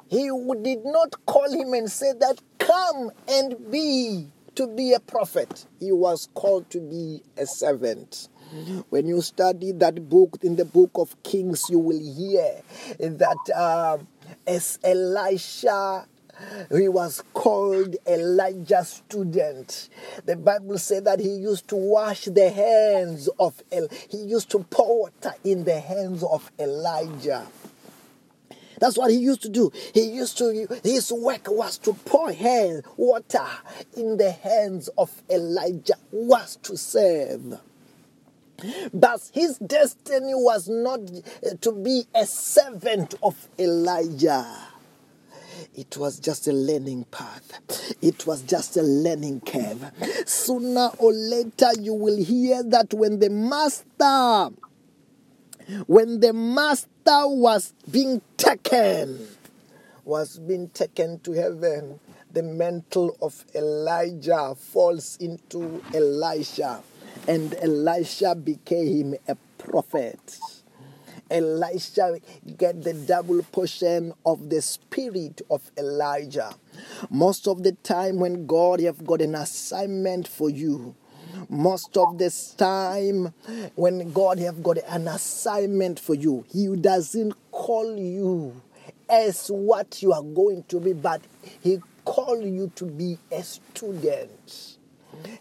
[0.07, 0.29] He
[0.61, 5.65] did not call him and say that, come and be to be a prophet.
[5.79, 8.29] He was called to be a servant.
[8.89, 12.61] When you study that book in the book of Kings, you will hear
[12.99, 13.97] that uh,
[14.45, 16.05] as Elisha
[16.75, 19.89] he was called Elijah's student.
[20.25, 23.87] The Bible said that he used to wash the hands of El.
[24.09, 27.45] He used to pour water in the hands of Elijah.
[28.79, 29.71] That's what he used to do.
[29.93, 33.47] He used to, his work was to pour hand, water
[33.95, 37.59] in the hands of Elijah, was to serve.
[38.93, 40.99] But his destiny was not
[41.61, 44.72] to be a servant of Elijah.
[45.75, 47.59] It was just a learning path.
[48.01, 49.91] It was just a learning curve.
[50.25, 54.49] Sooner or later, you will hear that when the master
[55.87, 59.27] when the master was being taken,
[60.03, 61.99] was being taken to heaven,
[62.31, 66.81] the mantle of Elijah falls into Elisha,
[67.27, 70.39] and Elisha became a prophet.
[71.33, 72.19] Elisha
[72.57, 76.53] get the double portion of the spirit of Elijah.
[77.09, 80.95] Most of the time when God have got an assignment for you,
[81.49, 83.33] most of this time
[83.75, 88.61] when God have got an assignment for you, He doesn't call you
[89.09, 91.21] as what you are going to be, but
[91.61, 94.77] He call you to be a student.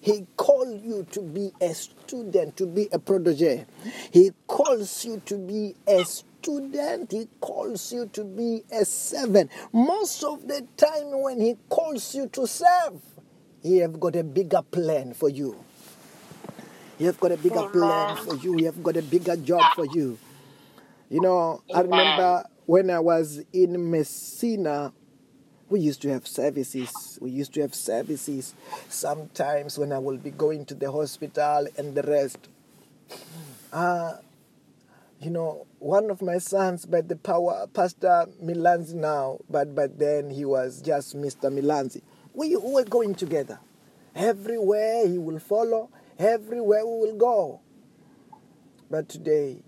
[0.01, 3.67] He calls you to be a student, to be a protege.
[4.11, 7.13] He calls you to be a student.
[7.13, 9.51] He calls you to be a servant.
[9.73, 13.01] Most of the time, when He calls you to serve,
[13.63, 15.57] He have got a bigger plan for you.
[16.99, 17.73] He have got a bigger Amen.
[17.73, 18.57] plan for you.
[18.57, 20.19] He have got a bigger job for you.
[21.09, 24.93] You know, I remember when I was in Messina,
[25.73, 27.19] we used to have services.
[27.23, 28.55] We used to have services
[28.91, 32.37] sometimes when I will be going to the hospital and the rest.
[33.73, 34.19] Uh,
[35.19, 40.29] you know, one of my sons, by the power, Pastor Milanzi now, but but then
[40.29, 41.51] he was just Mr.
[41.51, 42.03] Milanzi.
[42.35, 43.59] We were going together.
[44.15, 47.61] Everywhere he will follow, everywhere we will go.
[48.91, 49.63] But today,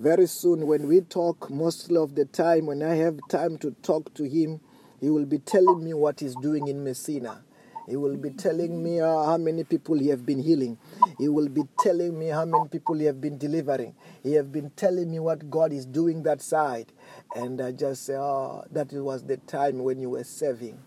[0.00, 4.14] very soon, when we talk, most of the time, when I have time to talk
[4.14, 4.60] to him,
[4.98, 7.42] he will be telling me what he's doing in Messina.
[7.86, 10.78] He will be telling me uh, how many people he have been healing.
[11.18, 13.94] He will be telling me how many people he have been delivering.
[14.22, 16.92] He have been telling me what God is doing that side.
[17.34, 20.78] And I just say, oh, that was the time when you were serving.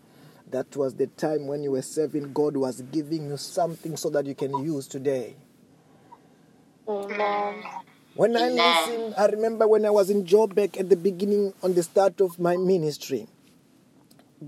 [0.49, 2.33] That was the time when you were serving.
[2.33, 5.35] God was giving you something so that you can use today.
[6.87, 7.63] Amen.
[8.15, 11.81] When I listen, I remember when I was in Joburg at the beginning, on the
[11.81, 13.27] start of my ministry,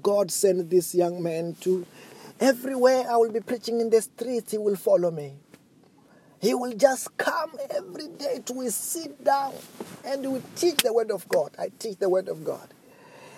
[0.03, 1.83] God sent this young man to
[2.39, 5.33] everywhere I will be preaching in the streets, he will follow me.
[6.39, 9.53] He will just come every day to sit down
[10.05, 11.55] and we teach the word of God.
[11.57, 12.69] I teach the word of God.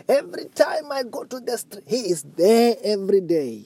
[0.10, 3.64] Every time I go to the street, he is there every day.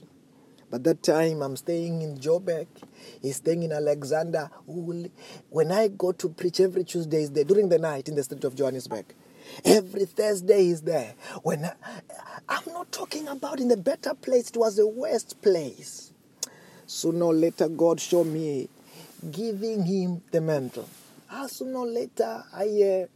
[0.71, 2.65] But that time I'm staying in Joburg.
[3.21, 4.49] He's staying in Alexandra.
[4.65, 8.45] When I go to preach every Tuesday, is there during the night in the state
[8.45, 9.05] of Johannesburg.
[9.65, 11.13] Every Thursday is there.
[11.43, 11.73] When I,
[12.47, 16.13] I'm not talking about in a better place, it was the worst place.
[16.87, 18.69] Sooner or later, God showed me
[19.29, 20.87] giving him the mantle.
[21.29, 23.09] Ah, sooner or later, I hear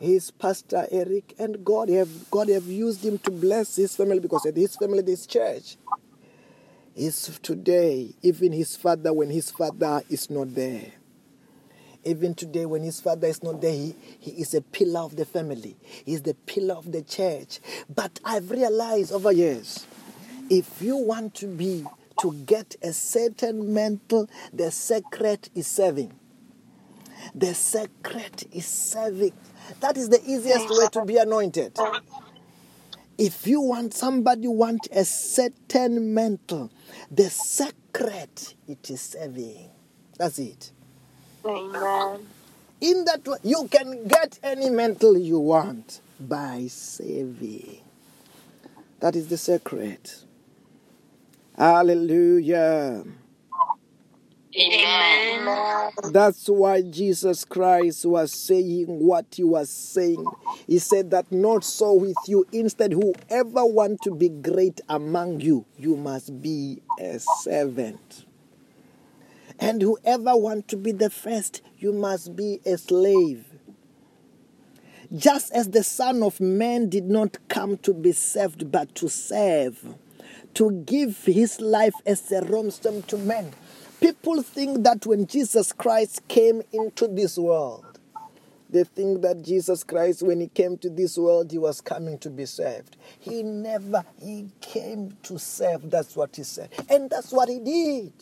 [0.00, 4.44] his pastor Eric, and God have God have used him to bless his family because
[4.46, 5.76] at his family, this church
[6.98, 10.92] is today, even his father when his father is not there.
[12.04, 15.24] Even today, when his father is not there, he, he is a pillar of the
[15.24, 15.76] family.
[16.04, 17.60] He is the pillar of the church.
[17.94, 19.86] But I've realized over years,
[20.48, 21.84] if you want to be,
[22.20, 26.12] to get a certain mantle, the secret is serving.
[27.34, 29.32] The secret is serving.
[29.80, 31.76] That is the easiest way to be anointed.
[33.18, 36.70] If you want somebody want a certain mantle,
[37.10, 39.70] the secret it is serving.
[40.16, 40.70] That's it.
[41.44, 42.26] Amen.
[42.80, 47.80] In that way, you can get any mantle you want by saving.
[49.00, 50.22] That is the secret.
[51.56, 53.02] Hallelujah.
[54.56, 55.90] Amen.
[56.10, 60.26] That's why Jesus Christ was saying what he was saying.
[60.66, 62.46] He said that not so with you.
[62.52, 68.24] Instead, whoever want to be great among you, you must be a servant.
[69.58, 73.44] And whoever want to be the first, you must be a slave.
[75.14, 79.94] Just as the Son of Man did not come to be served, but to serve,
[80.54, 83.52] to give his life as a ransom to men.
[84.00, 87.84] People think that when Jesus Christ came into this world,
[88.70, 92.30] they think that Jesus Christ, when he came to this world, he was coming to
[92.30, 92.96] be served.
[93.18, 95.90] He never, he came to serve.
[95.90, 96.70] That's what he said.
[96.88, 98.12] And that's what he did.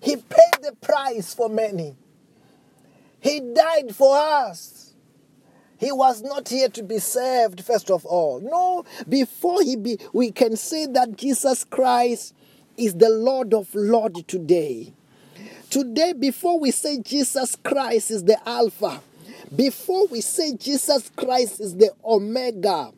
[0.00, 1.96] He paid the price for many.
[3.20, 4.94] He died for us.
[5.78, 8.40] He was not here to be served, first of all.
[8.40, 12.34] No, before he be, we can say that Jesus Christ
[12.80, 14.94] is the Lord of Lord today.
[15.68, 19.02] Today, before we say Jesus Christ is the Alpha,
[19.54, 22.90] before we say Jesus Christ is the Omega,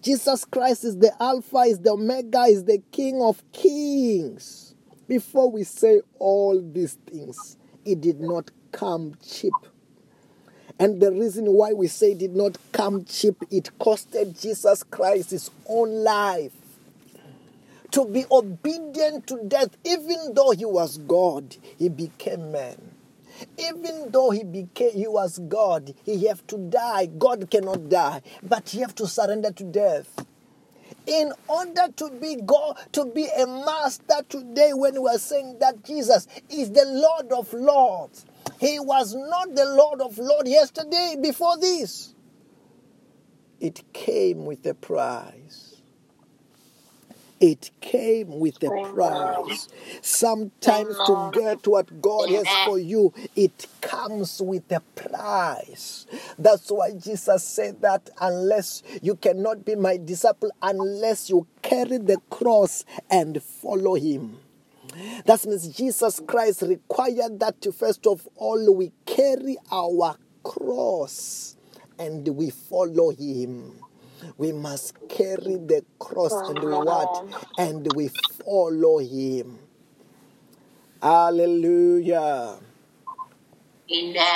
[0.00, 4.74] Jesus Christ is the Alpha, is the Omega, is the King of Kings.
[5.06, 9.52] Before we say all these things, it did not come cheap.
[10.78, 15.30] And the reason why we say it did not come cheap, it costed Jesus Christ
[15.30, 16.52] his own life
[17.92, 22.76] to be obedient to death, even though he was God, he became man.
[23.58, 27.06] Even though he became he was God, he have to die.
[27.06, 30.26] God cannot die, but he have to surrender to death.
[31.06, 35.84] In order to be God, to be a master today, when we are saying that
[35.84, 38.24] Jesus is the Lord of Lords,
[38.60, 42.14] he was not the Lord of Lords yesterday before this.
[43.60, 45.71] It came with a price.
[47.42, 49.68] It came with a price.
[50.00, 56.06] Sometimes to get what God has for you, it comes with a price.
[56.38, 62.18] That's why Jesus said that unless you cannot be my disciple, unless you carry the
[62.30, 64.38] cross and follow him.
[65.26, 71.56] That means Jesus Christ required that to first of all we carry our cross
[71.98, 73.81] and we follow him
[74.38, 77.24] we must carry the cross and we what?
[77.58, 79.58] And we follow him.
[81.02, 82.58] Hallelujah.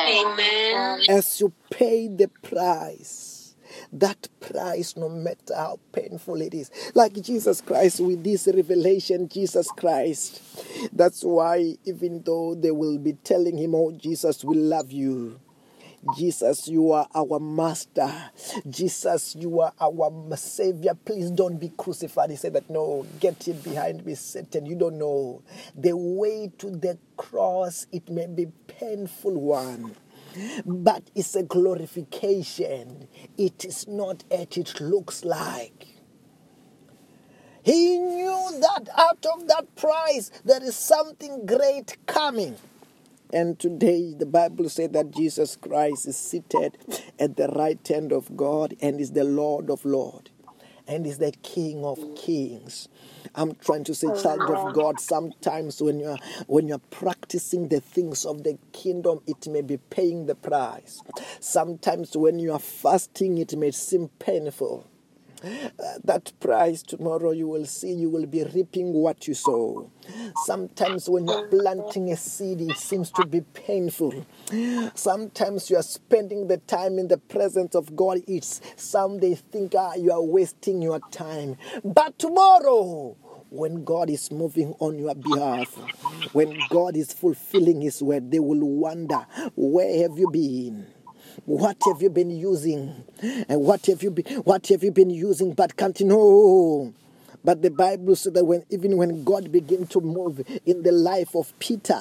[0.09, 1.05] Amen.
[1.09, 3.55] As you pay the price,
[3.93, 9.71] that price, no matter how painful it is, like Jesus Christ with this revelation, Jesus
[9.71, 10.43] Christ.
[10.93, 15.41] That's why, even though they will be telling him, Oh, Jesus, we love you.
[16.17, 18.13] Jesus, you are our master.
[18.69, 20.95] Jesus, you are our savior.
[20.95, 22.31] Please don't be crucified.
[22.31, 24.67] He said that, no, get it behind me, Satan.
[24.67, 25.43] You don't know.
[25.77, 29.97] The way to the cross, it may be painful one.
[30.65, 33.09] But it's a glorification.
[33.39, 35.87] It is not as it looks like.
[37.63, 42.57] He knew that out of that price, there is something great coming.
[43.33, 46.79] And today, the Bible said that Jesus Christ is seated
[47.19, 50.31] at the right hand of God and is the Lord of Lords
[50.87, 52.89] and is the King of Kings.
[53.35, 58.25] I'm trying to say, child of God, sometimes when you're when you're practicing the things
[58.25, 61.03] of the kingdom, it may be paying the price.
[61.41, 64.87] Sometimes when you are fasting, it may seem painful.
[66.05, 69.91] That price tomorrow you will see you will be reaping what you sow.
[70.45, 74.25] Sometimes when you're planting a seed, it seems to be painful.
[74.95, 78.21] Sometimes you are spending the time in the presence of God.
[78.29, 81.57] It's some they think ah, you are wasting your time.
[81.85, 83.17] But tomorrow,
[83.51, 85.75] when God is moving on your behalf,
[86.33, 90.87] when God is fulfilling His word, they will wonder, Where have you been?
[91.45, 93.05] What have you been using?
[93.49, 96.93] And what have you been what have you been using but can't know?
[97.45, 101.35] But the Bible said that when even when God began to move in the life
[101.37, 102.01] of Peter,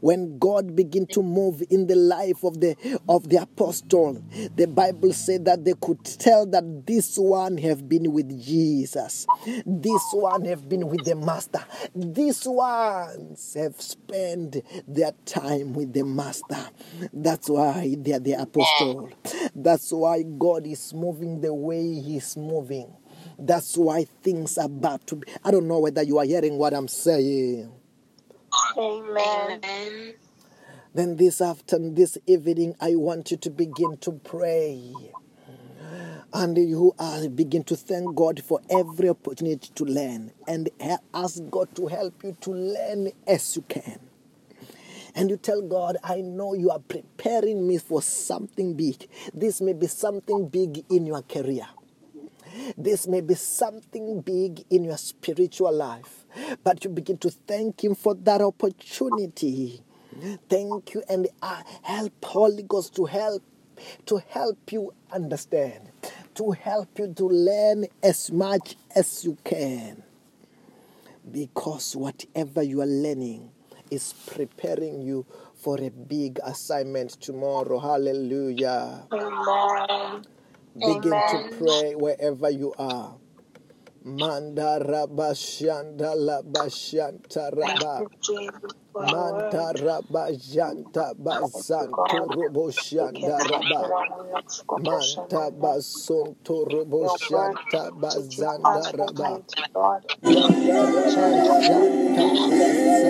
[0.00, 2.76] when God began to move in the life of the
[3.08, 4.22] of the apostle,
[4.56, 9.26] the Bible said that they could tell that this one have been with Jesus,
[9.66, 11.64] this one have been with the Master,
[11.94, 14.56] these ones have spent
[14.86, 16.58] their time with the Master.
[17.12, 19.10] That's why they are the apostle.
[19.54, 22.92] That's why God is moving the way He's moving.
[23.38, 25.28] That's why things are about to be.
[25.44, 27.72] I don't know whether you are hearing what I'm saying.
[28.76, 30.14] Amen.
[30.94, 35.12] Then this afternoon, this evening, I want you to begin to pray.
[36.32, 40.68] And you are begin to thank God for every opportunity to learn and
[41.14, 43.98] ask God to help you to learn as you can.
[45.14, 49.08] And you tell God, I know you are preparing me for something big.
[49.32, 51.66] This may be something big in your career.
[52.76, 56.26] This may be something big in your spiritual life,
[56.64, 59.82] but you begin to thank Him for that opportunity.
[60.48, 63.42] Thank you and uh, help Holy Ghost to help
[64.06, 65.90] to help you understand,
[66.34, 70.02] to help you to learn as much as you can.
[71.30, 73.50] Because whatever you are learning
[73.90, 77.78] is preparing you for a big assignment tomorrow.
[77.78, 79.06] Hallelujah.
[79.12, 80.24] Amen.
[80.84, 83.18] Begin to pray wherever you are.
[84.04, 87.98] Manda raba shanda laba shanta Thank raba.
[87.98, 93.92] you, Jesus, for your Manta raba janta basanto robo shanda raba.
[93.92, 99.30] on next quotation, Manta basonto robo shanta bazanda raba.
[99.30, 100.02] Almighty God.
[100.24, 103.08] Manta basanta bashanta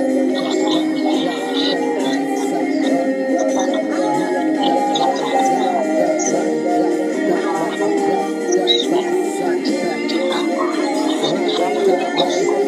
[12.19, 12.68] Manta bashanta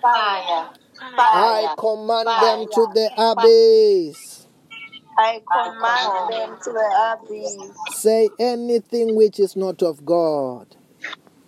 [0.00, 0.70] fire,
[1.16, 4.46] I command them to the abyss.
[5.18, 7.76] I command them to the abyss.
[7.96, 10.74] Say anything which is not of God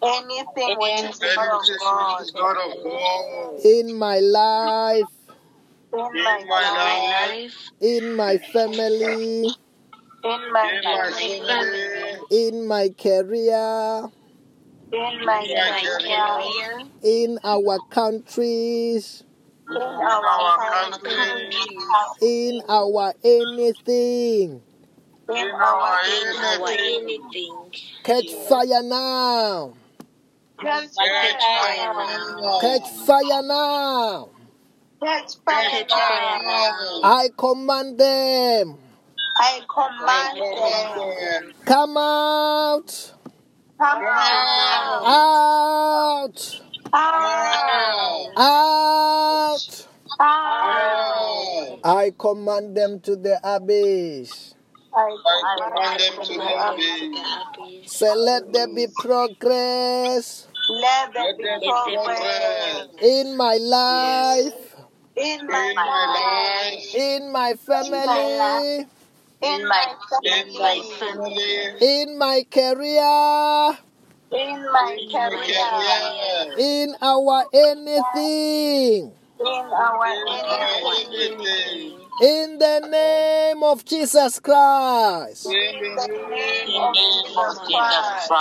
[0.03, 3.61] Anything which is not of God not of God.
[3.64, 5.07] in my life,
[5.92, 14.11] in my life, in my family, in my In my family, family, in my career,
[14.92, 19.24] in my career, in our countries,
[19.70, 21.51] in our country,
[22.20, 24.62] in our anything.
[25.28, 27.01] in in our our anything.
[27.03, 27.72] anything.
[28.05, 29.72] Catch fire now.
[30.61, 32.59] Catch fire now.
[32.61, 34.30] Catch fire now.
[35.04, 35.86] Catch Catch fire.
[35.86, 35.86] fire.
[35.86, 35.88] Catch fire now.
[35.88, 36.40] Catch fire.
[36.42, 37.00] now.
[37.04, 38.78] I command them.
[39.38, 41.54] I command them.
[41.66, 43.14] Come out.
[43.78, 45.04] Come out.
[45.04, 46.62] Out.
[46.94, 48.30] Out.
[48.36, 49.88] Out.
[50.20, 51.80] Out.
[51.84, 54.55] I command them to the abyss.
[54.97, 57.92] I command command them them to to the the abyss.
[57.92, 64.76] Say, let there be progress Let there be progress progress in my life,
[65.16, 68.86] in my in my life, life, in my family,
[69.42, 69.86] in my
[70.22, 73.78] in my family, family, in my career,
[74.32, 79.12] in my career, career, in our anything.
[79.40, 82.05] in our in our anything.
[82.21, 82.53] Anything.
[82.53, 85.47] In the name of Jesus Christ.
[85.47, 85.53] In
[85.97, 88.33] the name of Jesus Christ.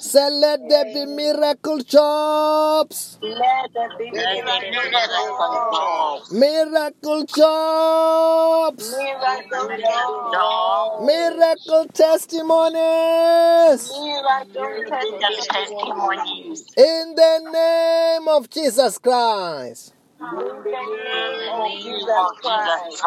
[0.00, 3.18] Say, let there be miracle jobs.
[3.20, 6.32] Let there be miracle miracle jobs.
[6.32, 8.92] Miracle jobs.
[8.92, 11.06] Miracle jobs.
[11.06, 13.90] Miracle testimonies.
[13.90, 16.64] Miracle testimonies.
[16.76, 19.94] In the name of Jesus Christ.
[20.20, 23.04] In the name of Jesus Christ.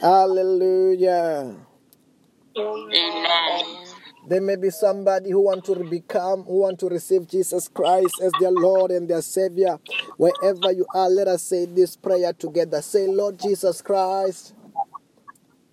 [0.00, 1.56] Hallelujah.
[2.56, 3.64] Amen.
[4.26, 8.32] There may be somebody who want to become, who want to receive Jesus Christ as
[8.40, 9.78] their Lord and their Savior.
[10.16, 12.80] Wherever you are, let us say this prayer together.
[12.80, 14.54] Say, Lord Jesus Christ,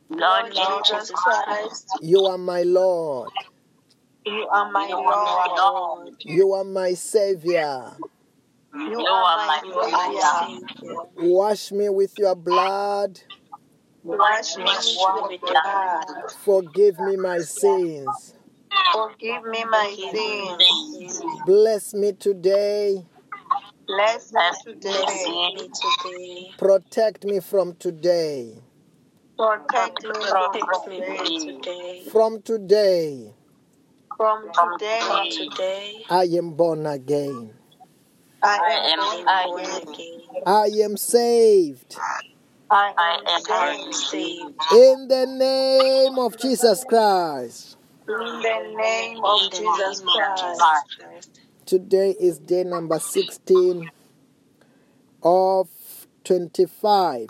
[0.10, 3.30] Lord Jesus Christ, you are my Lord.
[4.26, 6.16] you are my Lord.
[6.24, 7.94] You are my Savior.
[8.74, 9.60] You are my
[10.72, 11.00] Savior.
[11.18, 13.20] Wash me with your blood.
[14.04, 16.32] Wash me with your blood.
[16.44, 18.34] Forgive me my sins.
[18.94, 21.22] Forgive me my sins.
[21.46, 23.06] Bless me today.
[23.88, 24.42] Bless me
[24.74, 26.52] today.
[26.58, 28.56] Protect me from today.
[29.38, 32.04] Protect me from today.
[32.10, 33.34] From today,
[34.18, 37.54] From today, I am born again.
[38.44, 40.44] I am born again.
[40.46, 41.96] I am saved.
[42.70, 44.56] I am saved.
[44.74, 47.78] In the name of Jesus Christ.
[48.08, 51.30] In the name of Jesus Christ.
[51.66, 53.92] Today is day number 16
[55.24, 55.70] of
[56.24, 57.30] 25.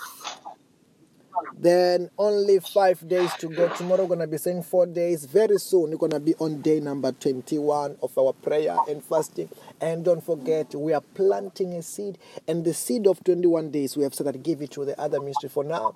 [1.57, 3.68] Then only five days to go.
[3.70, 5.26] Tomorrow, we're going to be saying four days.
[5.26, 9.49] Very soon, we're going to be on day number 21 of our prayer and fasting.
[9.82, 12.19] And don't forget, we are planting a seed.
[12.47, 15.19] And the seed of 21 days, we have said that give it to the other
[15.19, 15.95] ministry for now.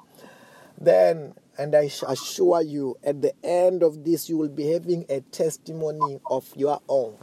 [0.78, 5.22] Then, and I assure you, at the end of this, you will be having a
[5.22, 7.16] testimony of your own.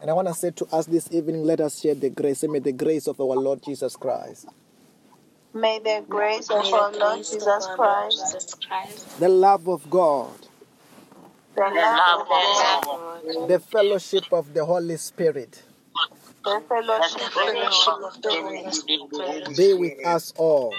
[0.00, 2.40] And I want to say to us this evening, let us share the grace.
[2.40, 4.46] Say, may the grace of our Lord Jesus Christ,
[5.54, 10.30] May the grace of our Lord Jesus Christ, the love of God,
[11.54, 15.62] the love of God, the fellowship of the Holy Spirit
[16.44, 20.72] the fellowship of the Spirit be with us all.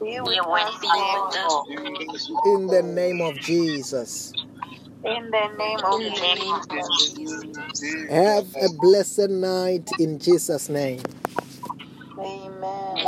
[0.00, 1.64] be with us now.
[2.46, 4.32] In the name of Jesus.
[5.04, 7.18] In the name of Jesus.
[8.10, 11.00] Have a blessed night in Jesus' name.